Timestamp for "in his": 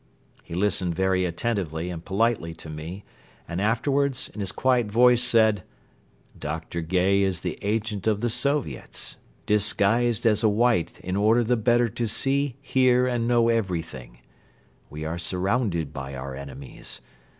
4.29-4.51